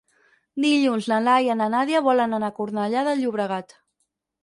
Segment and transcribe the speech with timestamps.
[0.63, 3.81] Dilluns na Laia i na Nàdia volen anar a Cornellà de Llobregat.